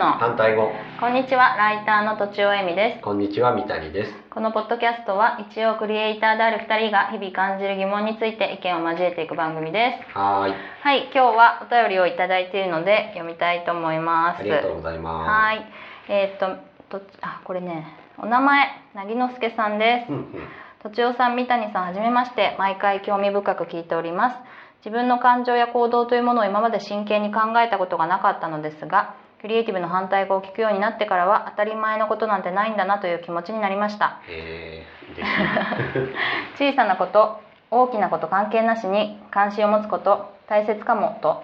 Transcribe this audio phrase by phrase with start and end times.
[0.00, 0.12] の。
[0.12, 0.72] 反対語。
[0.98, 3.02] こんにちはライターのとちおえみです。
[3.02, 4.12] こんにちは三谷です。
[4.30, 10.16] このポッドキャストは一応クリエイターである2人が日々感じる疑問について意見を交えていく番組です。
[10.16, 10.54] はーい。
[10.80, 14.40] はい今日はお便りをいただいているので読みたいと思います。
[14.40, 15.28] ありがとうございます。
[15.28, 15.72] はい。
[16.08, 16.56] えーっ
[16.88, 17.84] ととあこれね
[18.16, 20.10] お名前なぎのすけさんです。
[20.10, 20.48] うんうん。
[20.82, 24.36] とちおさん三谷さんはじめまして毎回興味深く聞いております。
[24.78, 34.20] 自分の感情や行動というものを今まで真剣に考えたことがなかったのですがクリエイティブの反対語を聞くようになってからは当たり前のことなんてないんだなという気持ちになりました。
[34.28, 34.84] え
[36.56, 37.40] 小さなこと
[37.70, 41.42] 大きなこと関係なしに関心を持つこと大切かもと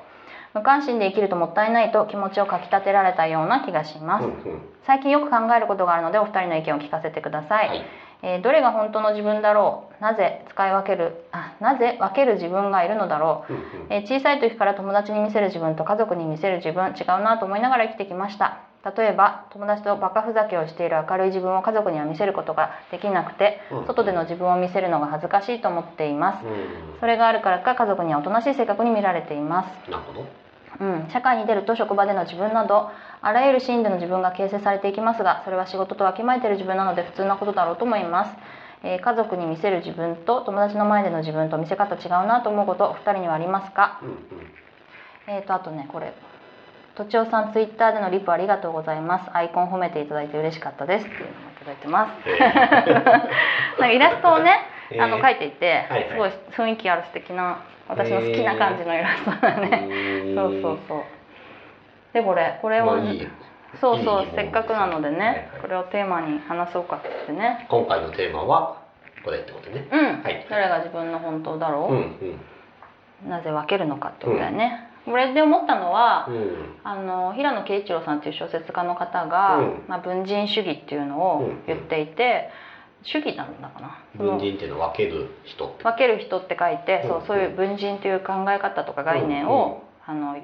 [0.54, 4.68] 無関心で生きるともったいないと気持ちをかきたてられたような気がします、うんうん。
[4.84, 7.84] 最近よく考えることがあるのでお二人の意見を聞かせてください、はい
[8.22, 10.02] えーどれが本当の自分だろう？
[10.02, 11.24] なぜ使い分ける？
[11.32, 13.52] あなぜ分ける自分がいるのだろう、
[13.90, 18.58] えー小さい時から友達に見せる自分と家族に見せる自分違うなと思いながら生きてきました。
[18.96, 26.46] 例えば友達とバカふざけをしている明るい自分を家族には見せることができなくてうん外での自分を見せるのが恥ずかしいと思っています。
[26.46, 27.00] うん。
[27.00, 29.90] それがあるからか家族にはおとなしい性格に見られています。
[29.90, 30.45] なるほど
[30.80, 32.90] うん、社会に出ると職場での自分など
[33.22, 38.30] あらゆるシーンでの自分が形成されていきますがそれは仕事とわきまえている自分なので普通なことだろうと思います、
[38.82, 43.98] えー家族に見せる自分と友達の前での自分と見せ方違うなと思うことお二人にはありますか？
[44.02, 44.16] うんうん。
[45.28, 46.12] えーとあとねこれ。
[46.94, 49.30] とちおさんツイッターでのリプありがとうございます。
[49.34, 52.10] アイコン褒めていただいて嬉しかったですっていうのもいただいてます。
[52.40, 56.08] なんかイラストをねえーあの描いていてはいはい。
[56.10, 56.30] すごい
[56.68, 59.88] 雰囲気ある素敵な私の好きな感じのイラストだね、
[60.34, 61.02] そうそうそう。
[62.12, 63.28] でこれこれを、まあいい
[63.80, 65.48] そうそうせっかくなのでね、はいはい。
[65.62, 67.66] これをテーマに話そうかって言ってね。
[67.68, 68.76] 今回のテーマは
[69.24, 69.86] これってことね。
[69.90, 70.46] うん、はい。
[70.48, 71.94] どれが自分の本当だろう？
[71.94, 72.38] ん
[73.26, 76.34] う、なぜ分けるのかってことだよね、これで思ったのは、うん。
[76.34, 79.84] うんあの平野啓一郎さんっていう小説家の方が、うん。
[79.88, 82.48] まあ、文人主義っていうのを言っていて、
[83.02, 83.98] 主義なんだかな。
[84.16, 85.68] 文人っていうのは分ける人。
[85.68, 87.26] って分ける人って書いて、そううん。
[87.26, 90.36] そういう文人という考え方とか概念を、あの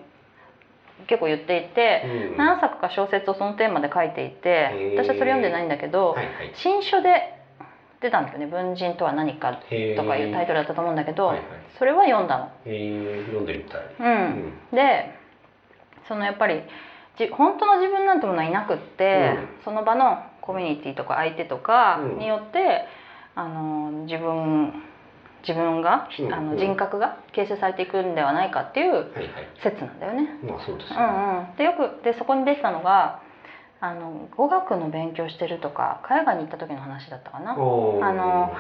[1.07, 2.37] 結構言っていて、うん。
[2.37, 6.53] 何作か小説をそのテーマで書いていて私はそれ読んでないんだけど、はいはい。
[6.55, 7.43] 新書で
[8.01, 11.47] 出たんだよね「文人とは何か」とかいうタイトルだったと思うんだけど、はいはい。
[11.79, 12.51] それは読んだの。
[12.65, 13.81] えー、読んでみたい。
[13.99, 14.53] うん。
[14.73, 15.15] で
[16.07, 16.63] そのやっぱり
[17.17, 19.49] じ本当の自分なんてものはいなくって、うん。
[19.65, 22.19] その場のコミュニティとか相手とかうん。
[22.19, 22.85] によって、
[23.35, 24.83] あの自分
[25.47, 26.35] 自分が、うん。
[26.35, 29.07] あの人格が形成されていくんではないかっていう
[29.63, 30.29] 説なんだよね。
[30.43, 33.23] まあそうですうんうん、でよくでそこに出てたのが
[33.81, 37.53] あの語学の勉強してるとか海外に行った時の話だったかな。
[37.53, 38.53] あの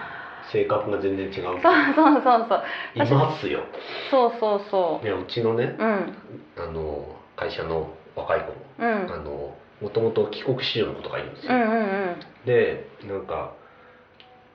[0.53, 1.32] 性格が全然違う。
[1.32, 1.60] そう
[1.94, 2.62] そうそうそう。
[2.94, 3.60] いますよ。
[4.10, 5.82] そうそうそいやうちのねう。
[5.82, 6.16] うん。
[6.59, 8.47] あの会社の若い子。
[8.47, 9.12] もうん。
[9.12, 12.16] あのもともと帰国子女の子とかいるんですよ、うんうんうん。
[12.47, 13.53] でなんか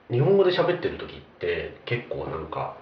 [0.10, 2.78] 日本語で喋ってる時って結構なんか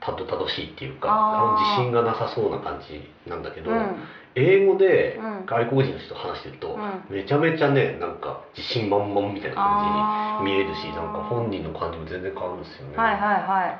[0.00, 3.96] たどたどしいっていうか自信がなさそうな感じなんだけど、うん。
[4.36, 5.46] 英語でうん。
[5.46, 7.02] 外国人の人と話してると、うん。
[7.10, 12.96] めちゃめちゃねなんか自信満々みたいな感じに見えるしなんか本人の感じも全然変わるんですよね。
[12.96, 13.78] はいはいはい。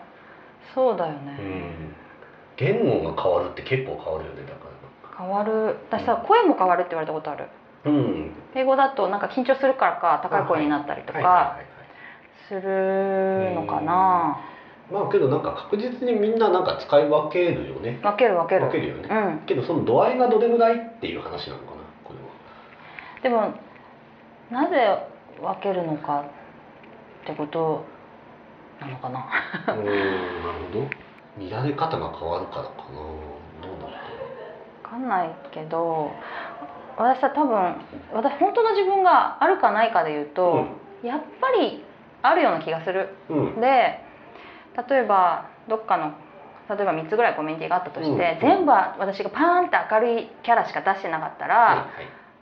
[0.74, 1.94] そうだよね、うん。
[2.56, 4.68] 言語が変わるって結構変わるよねだか。
[5.18, 5.76] 変わる。
[5.90, 7.46] 私さ声も変わるって言われたことある
[8.54, 11.78] 英語だとなんか緊張するからか高い声になったりとかはい
[12.48, 14.40] するのかな。
[14.90, 18.00] まあけどなんか確実にみんななんか使い分けるよね。
[18.02, 18.62] 分ける分ける。
[18.62, 19.46] 分けるよね、うん。
[19.46, 22.14] けどその度合いがどれぐらいっていう話なのかなこ
[23.22, 23.52] でも
[24.50, 24.98] なぜ
[25.42, 26.24] 分けるのか
[27.22, 27.84] ってこと
[28.80, 29.26] なのかな。
[29.66, 29.98] れはうーんなる
[30.72, 30.86] ほど。
[31.36, 32.98] 見られ方が変わるからかな。
[33.60, 33.92] どうだろ
[34.84, 36.10] 分かんないけど
[36.98, 37.76] 私は多分
[38.12, 40.66] 私本当の自分があるかないかで言うと、
[41.02, 41.84] やっぱり
[42.22, 43.10] あるような気がする。
[43.30, 43.60] ううん。
[43.60, 44.00] で
[44.88, 46.12] 例えばどっかの
[46.68, 48.40] 例えば3つぐらいコミュニティがあったとして、うん。
[48.40, 51.88] 全部私がパーンって明るいキャラしか出してなかったら、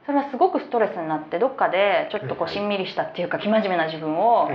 [0.07, 4.49] それはすごくストレスになってどっかでちょっとこうしんみりしたっていうか生真面目な自分を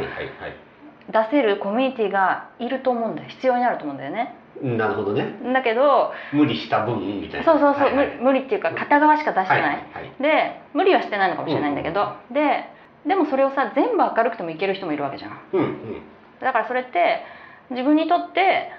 [1.09, 3.29] 出せるコミュニティがいると思うんだよ。
[3.29, 5.39] 必要になると思うんだよねなるほどね。
[5.53, 7.45] だけど無理した分みたいな。
[7.45, 8.17] そうそうそう、はいはい。
[8.17, 12.65] 無無理っていうか片側しか出してない、はいはいで無理はしてないのかもしれないんだけど、で
[13.07, 15.39] でもそれをさ全部明るくてもいける人もいるわけじゃん。
[15.53, 16.01] うんうん。
[16.41, 17.23] だからそれって
[17.71, 18.71] 自分にとって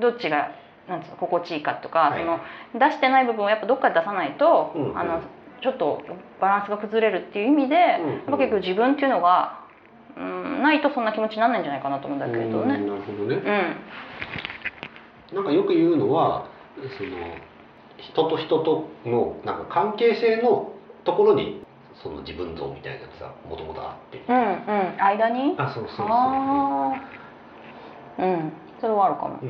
[0.00, 0.52] どっちが
[0.88, 2.20] なんつうの心地いいかとか、はい。
[2.20, 2.40] その
[2.74, 4.98] 出してない部分をやっぱどっかで出さないと、うんうん。
[4.98, 5.22] あの
[5.60, 6.02] ちょっと
[6.40, 9.58] バランスが崩れるっていう意味で、うんやっぱ結局自分っていうのが、
[10.16, 12.78] うん、ないとそんな気持ちにならないんじゃないかなと思うんだけどうんね。
[12.78, 13.36] なるほどね。
[13.36, 13.76] うん
[15.32, 16.48] なんかよく言うのは
[16.96, 17.10] その
[17.98, 20.72] 人と人とのなんか関係性の
[21.04, 21.62] ところに
[22.02, 24.22] その自分像みたいなのがさもともとあって。
[24.28, 24.40] うんう
[24.96, 25.02] ん。
[25.02, 25.54] 間に？
[25.58, 26.06] あそうそうそう。
[28.24, 28.52] うん。
[28.80, 29.38] それはあるかも。
[29.42, 29.48] うん。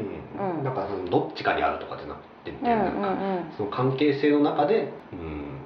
[0.58, 0.64] うん。
[0.64, 5.60] なんかそのどっちかにあるとかじゃなくてみうんうたいな,、なんかんその関係性の中で、うん、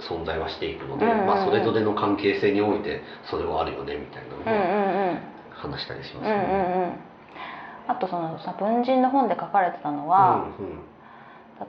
[0.00, 1.26] 存在はしていくので、うんうんうん。
[1.28, 5.20] まあ、それぞれの関係性においてそれはあるよねみたいなうんうんのをうん。
[5.54, 6.38] 話したりしますうんうん
[6.82, 6.92] うん
[7.88, 10.80] あとそのさ文人の本で書かれてたのは、うんうん。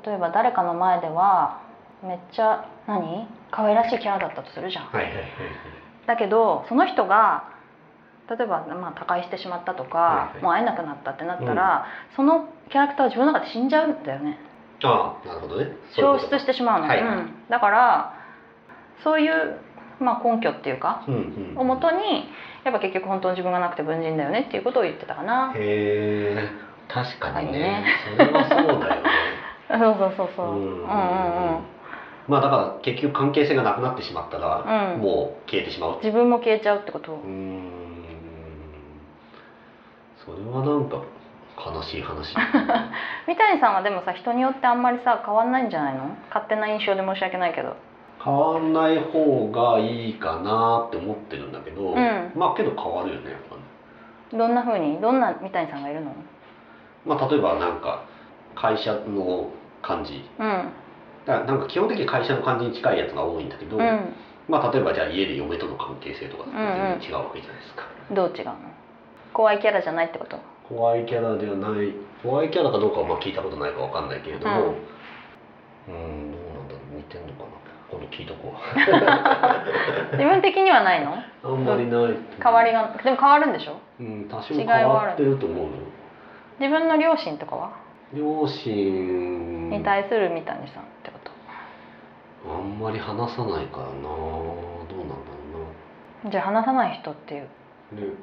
[0.05, 1.61] 例えば誰かの前では
[2.03, 3.27] めっちゃ何？
[3.51, 4.89] 可愛らしいキャラだったとするじゃん。
[6.05, 7.55] だけどその人が
[8.29, 10.43] 例えば、まあ、他界してしまったとか、はいはい。
[10.43, 11.85] もう会えなくなったってなったら、
[12.15, 14.37] そのキャラクターは自分の中で死んじゃうんだよね。
[14.83, 15.71] ああなるほどね。
[15.95, 17.01] 消失してしまうの、はい。
[17.01, 18.13] うん、だから
[19.01, 19.59] そういう、
[19.99, 21.17] まあ、根拠っていうかうんう
[21.55, 21.57] ん。
[21.59, 22.29] をもとに
[22.63, 25.51] やっぱ結局本当の自分がなくて文人だよねっていうことを言ってたかな。
[25.55, 26.49] へえ。
[26.87, 27.59] 確かにね。
[27.61, 27.85] はいね。
[28.17, 29.09] それはそうだよね。
[29.69, 30.45] そうそうそうそう。
[30.47, 30.87] うんうんうん。
[32.27, 34.63] まあだから結局関係性がなくなってしまったら、
[34.95, 35.01] うん。
[35.01, 35.95] もう消えてしまう。
[36.03, 37.13] 自分も消えちゃうってこと。
[37.13, 37.61] うーん。
[40.17, 40.97] それはなんか
[41.73, 42.35] 悲しい話。
[43.27, 46.15] 三谷さんはでもさ人によってあんまりさ変わんないんじゃないの？
[46.29, 47.75] 勝手な印象で申し訳ないけど
[48.23, 51.95] 変わんない方がいいかなって思ってるんだけど、ん。
[52.35, 53.61] まあけど変わるよねやっぱね。
[54.31, 56.13] どんな風にどんな三谷さんがいるの？
[57.05, 58.03] まあ例えばなんか
[58.55, 59.49] 会社の
[59.81, 60.23] 感じ。
[60.39, 60.69] うん。
[61.25, 64.13] だなんか基本的に会社の感じに近いやつが多いんだけど、うん。
[64.49, 67.83] まあ例えばじゃあ家で嫁との関係性とか全然違うわけじゃないですか、
[68.15, 68.55] どう違うの？
[69.33, 70.39] 怖いキャラじゃないってこと？
[70.67, 71.93] 怖いキャラではない。
[72.23, 74.73] 怖いキャラかどうかはまあ聞いたことないかわかんないけれども
[75.87, 77.49] うんだろう似てんのかな
[77.91, 78.57] 今度聞いとこう。
[80.17, 81.15] 自分的にはないの？
[81.43, 83.77] あんまりない変わりがでも変わるんでしょ？
[83.99, 85.09] うん多少違い変はある。
[85.09, 85.69] わってると思うよ。
[86.59, 87.71] 自分の両親とかは？
[88.13, 91.31] 両親に対する三谷さんってこと？
[92.49, 93.91] あんまり話さないからな。
[94.01, 95.15] どうなんだ
[96.25, 97.47] ろじゃあ話さない人っていう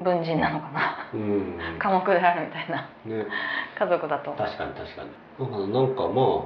[0.03, 0.97] 文人なのかな？
[1.15, 1.59] うん。
[1.79, 2.89] 寡黙であるみたいな。
[3.05, 3.27] ね。
[3.79, 4.33] 家族だと。
[4.33, 5.11] 確かに確かに。
[5.39, 6.45] だからなんかま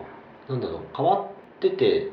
[0.49, 0.81] あなんだろう。
[0.97, 1.27] 変わっ
[1.61, 2.09] てて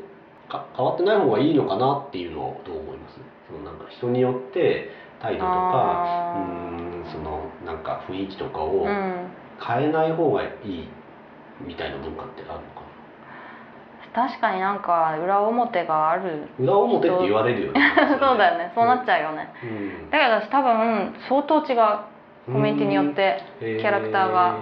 [0.49, 3.19] か変わってない方がいいのかなっていうのはどう思います？
[3.47, 4.89] そのなんか人によって
[5.21, 6.41] 態度とかうー。
[6.41, 9.27] んそのなんか雰囲気とかをうん。
[9.65, 10.87] 変えない方がいい
[11.61, 12.85] みたいな文化ってあるのか
[14.13, 16.47] 確かになんか裏表がある。
[16.59, 17.81] な裏表って言われるよね。
[18.19, 18.71] そうだよね。
[18.75, 19.53] そうなっちゃゃうよね。
[19.63, 20.09] う、うん。
[20.09, 21.99] だけど私多分相当違う。
[22.47, 24.55] コミュニティによってキキャラクターが。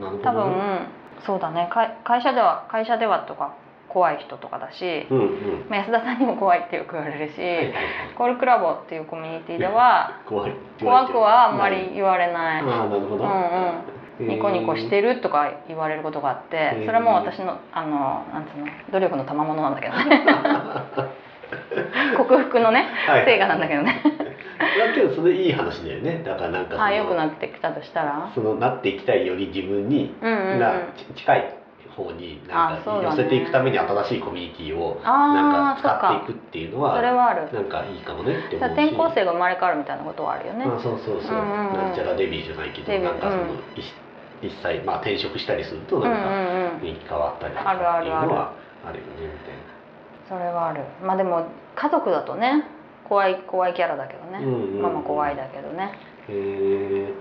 [0.00, 0.86] 多分
[1.20, 1.68] そうだね。
[1.70, 3.54] か会社では会社ではとか
[3.92, 5.66] 怖い人とかだし、うんうん。
[5.68, 7.74] まあ安田さんにも怖いってよく言われるし、はいはいはい。
[8.16, 10.52] コールクラボっていうコミュニティでは怖い。
[10.80, 13.28] 怖くはあんまり言われない、ああなるほど、うん
[14.20, 20.24] うん、ニコニコしてるとか言われることがあってそれも私のあのなんつうの努力の賜物なんだけどね。
[22.16, 23.24] 克服のねはい。
[23.26, 24.02] 成果なんだけどね。
[24.58, 26.22] だけどそれいい話だよね。
[26.24, 28.30] だからなんかそのあ良くなってきたとしたら？
[28.34, 31.14] そのなっていきたいより自分に、うんうんうん。
[31.14, 31.54] 近い
[31.96, 37.52] 方になんか寄せていくために新しいコミュニティをあなんーか使っていくっていうのはそれはある。
[37.52, 38.72] なんかいいかもねって思うし。
[38.72, 40.64] 転校生が生まれ変わるみたいなことはあるよね。
[40.64, 43.58] あそうそうそう、なんちゃらデビューじゃないけどなんかその、うん。
[43.76, 43.84] 一
[44.42, 46.88] 一切まあ転職したりするとなんんかうん。
[46.88, 48.52] 雰囲気変わったりとかっていうのは
[48.84, 49.54] あるよねみたい
[50.28, 50.80] それはある。
[51.04, 51.46] まあでも
[51.76, 52.64] 家族だとね
[53.04, 54.40] 怖い怖いキャラだけどね、
[54.80, 55.92] ママ怖いだけどね、なへ
[56.30, 57.12] え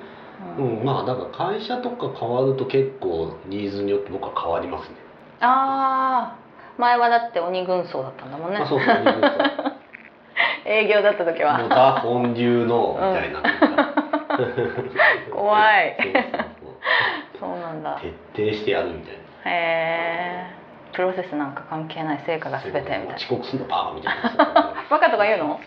[0.58, 0.82] ううん。
[0.82, 4.96] ん、まあだから会社とか変わると結構ニーズによって僕は変わりますね。
[5.42, 6.42] ああ
[6.78, 8.60] 前はだって鬼軍曹だったんだもんね。
[8.60, 9.28] まあそうそう、ニーズと
[10.66, 11.70] 営業だった時もうは。
[11.70, 13.42] ザ本流のみたいな。
[13.42, 13.60] なん。
[13.60, 13.94] か
[15.34, 15.98] 怖い。
[17.40, 18.00] そうなんだ。
[18.36, 19.14] 徹底してやるみたい
[19.46, 19.52] な。
[19.52, 20.62] へえ
[20.94, 23.16] プロセスなんか関係ない成果が全てみたいな。
[23.16, 24.74] 遅刻すんのバーみたいな。
[24.90, 25.60] バカとか言うの？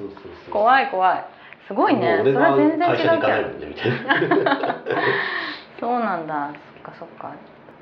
[0.52, 1.24] 怖い怖い
[1.66, 2.22] すごいね。
[2.24, 4.82] そはは全然違会社に行かないもんねみたいな。
[5.80, 6.50] そうなんだ。
[6.74, 7.32] そっかそっか。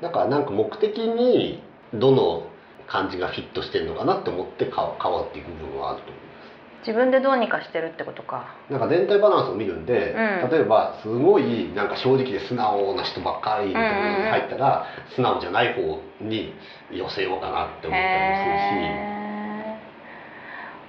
[0.01, 1.61] だからなんか目的に
[1.93, 2.43] どの
[2.87, 6.23] 感じがフィットしてるのかなって思って変わ変わっていく部分はあると思う。
[6.85, 8.55] 自分でどうにかしてるってことか。
[8.69, 10.13] なんか全体バランスを見るんで、
[10.43, 10.49] うん。
[10.49, 14.85] 例えばすごいなんか正直で素直な人ばっかりいるところに入ったら、
[15.15, 16.53] 素直じゃない方に
[16.91, 19.12] 寄せようかなって思ったりへえ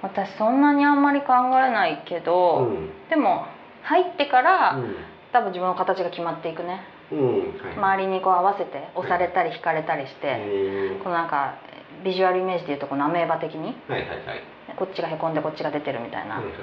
[0.05, 3.45] 私そんなにあんまり考えないけど、もするしでも
[3.83, 4.95] 入ってから、うん。
[5.33, 6.81] 多分自分の形が決まっていくね。
[7.11, 7.27] うん、うん
[7.59, 7.75] はい。
[7.75, 11.55] 周りにこう合わせて押されたり引かれたりして、えこのなんか
[12.03, 14.41] ビジュアルイメージでいうとこのアメーバ的にーはいはいはい。
[14.77, 16.53] こっちがへこんでこっちが出てるみたいなはいはい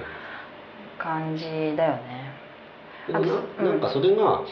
[0.99, 1.45] 感じ
[1.77, 2.33] だよね。
[3.09, 4.43] ななんかそれが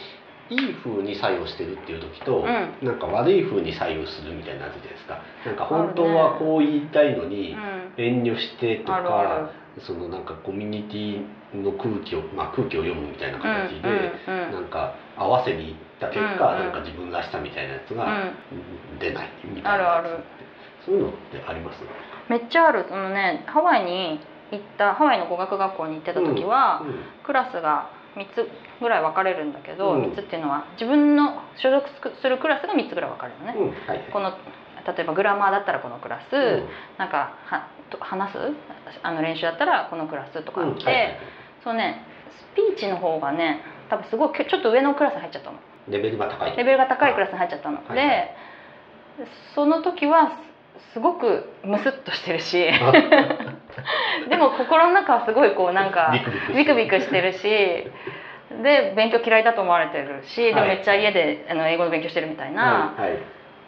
[0.49, 2.87] いい風に作用してるっていう時と、うん。
[2.87, 5.21] なんか悪い風に作用するみたいなやつじゃないですか。
[5.45, 9.51] なんか本当はこう言いたいのに、うん遠慮してとか
[9.85, 13.89] そのなんかコミュニティの空気を、まあ、空気を読むみたいな形で、
[14.27, 14.51] うんうんうん。
[14.51, 16.63] なんか合わせにいった結果、うんうん。
[16.65, 18.33] なんか自分らしさみたいなやつが
[18.99, 20.23] 出ないみたいなあるある。
[20.85, 21.77] そういうのってあります？
[22.27, 22.85] めっちゃある。
[22.89, 24.19] そのねハワイに
[24.51, 28.49] 行ったハワイの語学学校に行ってた時は、うんクラスが3つ
[28.81, 30.11] ぐらい分かれるんだけど、うん。
[30.11, 31.87] 3つっていうのは自分の所属
[32.21, 34.03] するクラスが3つぐらい分かれるのね、うんはい。
[34.11, 34.33] この
[34.85, 36.69] 例えばグラマーだったらこのクラス、うん。
[36.97, 38.37] なんかはと話す？
[39.03, 41.17] あの練習だったらこのクラスとかあって、うんはいはい
[41.63, 42.03] そうね
[42.51, 45.59] スピーチの方がね多分すごいちょっと上のクラスに入っちゃったの。
[45.89, 46.57] レベルが高い。
[46.57, 47.95] レベルが高いクラスに入っちゃったの、はい。
[47.95, 48.35] で
[49.53, 50.39] その時は
[50.89, 52.65] すすごくムスッとしてるし。
[54.29, 56.13] でも心の中はすごいこうなんか
[56.55, 57.47] ビクビクしてるし。
[58.63, 60.43] で勉強嫌いだと思われてるし。
[60.43, 60.69] でもはい。
[60.69, 62.93] めっちゃ家であの英語の勉強してるみたいな。
[62.97, 63.19] はいはい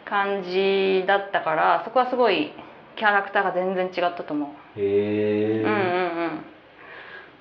[0.04, 2.52] 感じだったからそこはすごい
[2.96, 5.74] キャラクターが全然違ったと思う、へえうんうん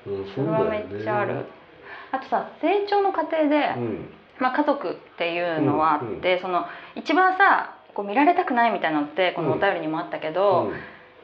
[0.08, 0.24] うん。
[0.24, 1.46] うんそれはめっちゃある。
[2.12, 4.10] あとさ成長の過程で、うん。
[4.39, 6.65] まあ、家族っていうのはあって、その
[6.96, 10.72] 一番さこう見られたくないみたいなのってこのお便りにもあったけど、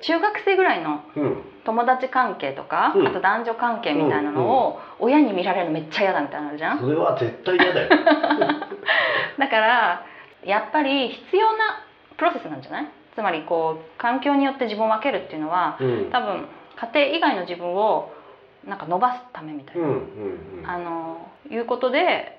[0.01, 1.23] 中学生ぐらいのうん。
[1.23, 3.07] うん友達関係とか、うん。
[3.07, 6.79] あと男女関係みたいなのを親に見られるのめっちゃ嫌だみたいなのあるじゃん。
[6.79, 7.89] それは絶対嫌だよ。
[9.37, 10.05] だから
[10.45, 11.83] やっぱり必要な
[12.17, 12.87] プロセスなんじゃない？
[13.15, 16.09] つまりこう環境によって自分を分けるっていうのはうん。
[16.11, 16.47] 多分
[16.93, 18.11] 家庭以外の自分を
[18.65, 20.69] なんか伸ばすためみたいな、うんうんうん。
[20.69, 22.37] あのいうことで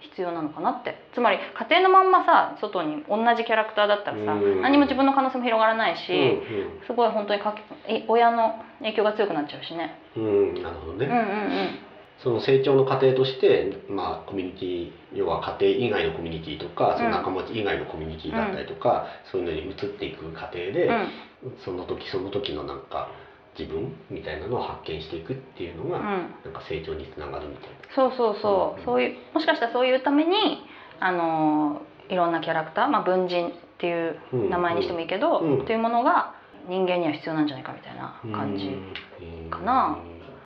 [0.00, 0.96] 必要なのかなって。
[1.14, 7.54] つまり家庭のまんまさ外に同じキャラクターだったらさ、うん何も自分の可能性も広がらないし、うんすごい本当にか
[8.08, 9.98] 親の影響が強くなっちゃうしね。
[10.16, 11.78] うんうんなるほどね、うんうんうん
[12.22, 21.08] その成長の過程として、まあ、コミュニティ要は家庭以外のコミュニティとかその仲間以外のコミュニティだったりとか、そういうのに移っていく過程で、うん。
[21.64, 23.08] その時その時のなんか
[23.58, 26.04] 自分みたいなのを発見していくっていうのが、うん。
[26.04, 27.76] なんか成長につながるみたいな。
[27.94, 28.84] そうそうそう、うん。
[28.84, 30.64] そういうもしかしたらそういうために
[31.00, 35.52] あのいろんなキャラクター、まあ、文人っていう名前にしてもいいけど、うん。
[35.58, 35.62] うん。
[35.64, 36.34] っていうものが
[36.68, 38.66] 人間には必要なんじゃないかみたいな感じ。
[38.66, 39.50] うん。
[39.50, 39.98] かな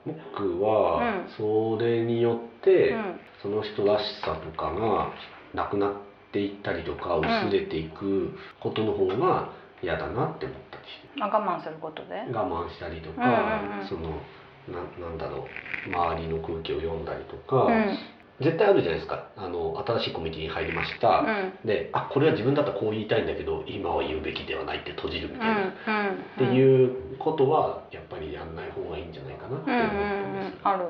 [0.07, 1.29] 僕はうん。
[1.37, 3.21] それによって、うん。
[3.43, 5.13] その人らしさとかが
[5.53, 5.93] なくなっ
[6.33, 9.51] ていったりとか薄れていくことの方が
[9.83, 11.19] 嫌だなって思ったりして。
[11.19, 12.15] まあ、我慢することで？
[12.33, 14.21] 我慢したりとか、その
[14.69, 15.47] ななんだろ
[15.87, 17.99] う周りの空気を読んだりとか、うん
[18.41, 19.29] 絶対あるじゃないですか。
[19.37, 21.25] あの新しいコミュニティに入りました、
[21.65, 21.67] うん。
[21.67, 25.73] であこれは自分だったらこう言いたいんだけど今は言うべきではないって閉じるみたいな、っ
[26.39, 29.85] うんていうことはやっぱりやんない方がいいんじゃないかなってうんうん
[30.41, 30.89] 思っす、ある。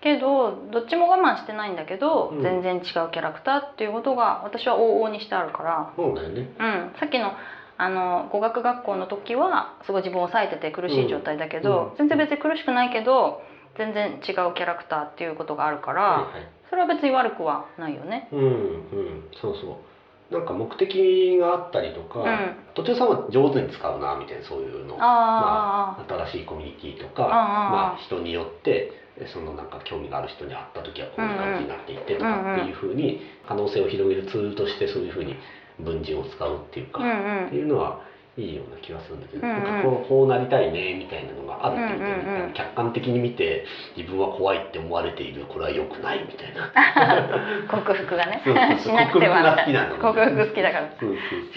[0.00, 2.42] けどどっちも我慢してないんだけど、うん。
[2.42, 6.48] 全然違うキャラクターっていうことが私は往々にしてあるから、そうだよね。
[6.58, 7.32] うん、さっきの
[7.80, 11.96] あの語学学校の時はすごい自分を抑えてて苦しい状態だけど、うん。
[11.96, 13.40] 全然別に苦しくないけど
[13.78, 16.48] 全然違うキャラクターっていうことがあるから、はいはい。
[16.68, 18.28] それは別に悪くはないよね。
[18.32, 20.34] うんうんそうそう。
[20.34, 22.56] なんか目的があったりとか、うん。
[22.74, 24.96] 途中さんは上手に使うなみたいなそういうの。
[24.96, 28.92] あまあ、新しいコミュニティとかまあ、人によって
[29.32, 35.34] そのなんか興味がある人に会った時はこういう感じになっていってとかっていうふうに可能性を広げるツールとしてそういうふうに
[35.80, 37.46] 文人を使うっていうか、あああうん。
[37.46, 38.00] っていうのは
[38.38, 39.64] いいような気がするんだけど、うんうん。
[39.64, 42.54] なんかこうこうなりたいねみたいなのがあるっていうと、うんうんうん。
[42.54, 43.66] 客観的に見て
[43.96, 46.70] 自分は怖いって思われているこれは良くないみたいな。
[47.68, 48.42] 克服がね。
[48.78, 49.64] しなくては。
[49.66, 50.90] みたいな克服が好克服好きだから。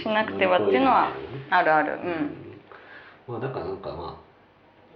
[0.02, 1.14] しなくてはっていうのは
[1.52, 1.94] あるある。
[1.94, 2.52] うん。
[3.28, 4.32] まあだからなんかまあ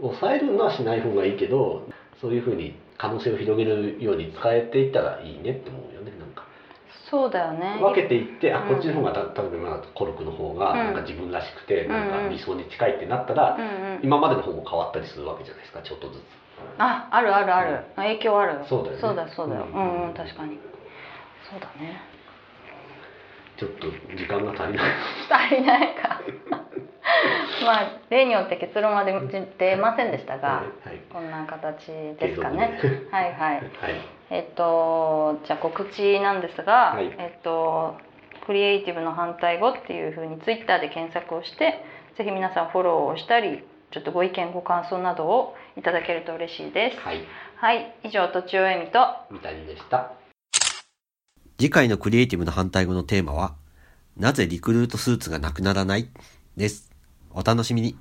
[0.01, 1.87] 抑えるのはしない方がいいけど
[2.19, 5.94] そういうふうに可能性を広げるように使えていったらいいねって思う
[7.09, 7.77] そうだよね。
[7.81, 8.67] 分けていって、あうん。
[8.67, 10.77] こっちの方がた例えばまあコルクの方がうん。
[10.77, 12.25] なんか自分らしくて、なんうん。
[12.25, 13.65] うんか理想に近いってなったら、うんう
[13.99, 13.99] ん。
[14.03, 16.23] 今までの方も変わったりするわけじゃないですかちょっとずつ。
[16.77, 17.85] ああるあるある。
[17.95, 18.65] 影響ある。
[18.67, 19.01] そうだよね。
[19.01, 19.65] そうだそうだよ。
[19.65, 20.59] ううんんうん確かに。
[21.49, 22.01] そうだね。
[23.57, 24.91] ちょっと時間が足りない。
[25.31, 26.19] 足りないか
[27.65, 29.13] まあ例によって結論は出
[29.57, 30.99] 出ませんでしたがはい。
[31.11, 31.87] こんな形
[32.19, 32.79] ですかね。
[33.11, 33.55] はいはい。
[33.55, 33.65] はい。
[34.29, 37.05] えっとじゃあ告知なんですが、はい。
[37.17, 37.95] えっと
[38.45, 41.83] クリエイティブの反対語っていうふうにツイッターで検索をして
[42.17, 46.99] ぜひ皆さんフォローをしたりちょっとご意見ご感想などをいただけると嬉しいです。
[46.99, 47.21] はい。
[47.57, 47.95] はい。
[48.03, 48.99] 以上とちおえみと。
[49.31, 50.11] 三谷でした。
[51.57, 53.55] 次回のクリエイティブの反対語のテーマは、
[54.17, 56.09] なぜリクルートスーツがなくならない？
[56.57, 56.94] です。
[57.35, 57.97] お楽しみに。